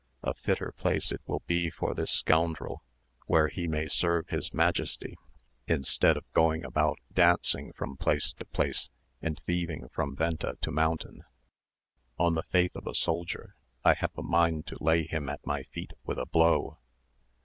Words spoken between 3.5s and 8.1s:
may serve his Majesty, instead of going about dancing from